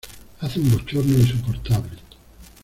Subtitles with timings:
[0.39, 1.91] Hace un bochorno insoportable.